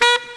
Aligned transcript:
Bye. 0.00 0.31